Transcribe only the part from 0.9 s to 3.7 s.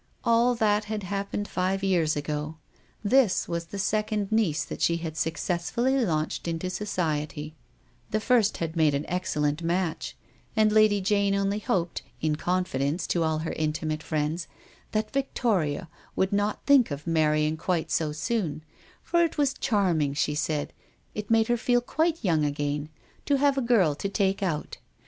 happened five years ago. This was